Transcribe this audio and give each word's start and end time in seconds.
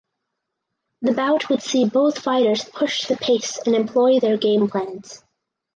The 1.03 1.11
bout 1.11 1.47
would 1.49 1.61
see 1.61 1.85
both 1.85 2.17
fighters 2.17 2.63
push 2.67 3.05
the 3.05 3.17
pace 3.17 3.59
and 3.67 3.75
employ 3.75 4.19
their 4.19 4.35
game 4.35 4.67
plans. 4.67 5.23